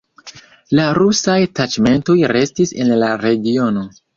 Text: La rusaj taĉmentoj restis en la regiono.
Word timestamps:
La 0.79 0.85
rusaj 0.99 1.35
taĉmentoj 1.61 2.17
restis 2.35 2.77
en 2.87 2.93
la 3.05 3.15
regiono. 3.27 3.89